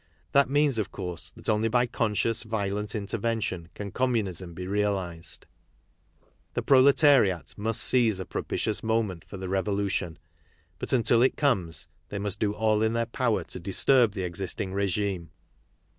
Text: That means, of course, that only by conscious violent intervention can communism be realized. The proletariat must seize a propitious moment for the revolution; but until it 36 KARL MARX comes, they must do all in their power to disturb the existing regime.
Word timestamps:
That 0.31 0.49
means, 0.49 0.79
of 0.79 0.91
course, 0.91 1.31
that 1.35 1.47
only 1.47 1.67
by 1.67 1.85
conscious 1.85 2.41
violent 2.41 2.95
intervention 2.95 3.69
can 3.75 3.91
communism 3.91 4.55
be 4.55 4.65
realized. 4.65 5.45
The 6.55 6.63
proletariat 6.63 7.53
must 7.55 7.83
seize 7.83 8.19
a 8.19 8.25
propitious 8.25 8.81
moment 8.81 9.23
for 9.23 9.37
the 9.37 9.47
revolution; 9.47 10.17
but 10.79 10.91
until 10.91 11.21
it 11.21 11.37
36 11.37 11.39
KARL 11.39 11.55
MARX 11.55 11.85
comes, 11.85 11.87
they 12.09 12.17
must 12.17 12.39
do 12.39 12.51
all 12.53 12.81
in 12.81 12.93
their 12.93 13.05
power 13.05 13.43
to 13.43 13.59
disturb 13.59 14.13
the 14.13 14.23
existing 14.23 14.73
regime. 14.73 15.29